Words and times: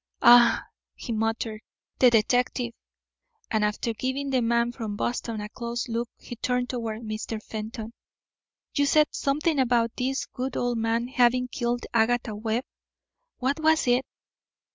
"Ah," 0.23 0.63
he 0.95 1.11
muttered, 1.13 1.61
"the 1.99 2.09
detective!" 2.09 2.73
And 3.51 3.63
after 3.63 3.93
giving 3.93 4.31
the 4.31 4.41
man 4.41 4.71
from 4.71 4.95
Boston 4.95 5.39
a 5.39 5.47
close 5.47 5.87
look 5.87 6.09
he 6.17 6.37
turned 6.37 6.71
toward 6.71 7.03
Mr. 7.03 7.39
Fenton. 7.39 7.93
"You 8.73 8.87
said 8.87 9.09
something 9.11 9.59
about 9.59 9.91
this 9.95 10.25
good 10.25 10.57
old 10.57 10.79
man 10.79 11.07
having 11.07 11.49
killed 11.49 11.85
Agatha 11.93 12.35
Webb. 12.35 12.63
What 13.37 13.59
was 13.59 13.85
it? 13.85 14.03